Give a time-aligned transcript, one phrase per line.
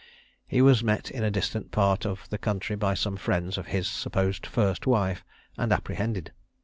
[0.47, 3.87] He was met in a distant part of the country by some friends of his
[3.87, 5.23] supposed first wife,
[5.59, 6.31] and apprehended.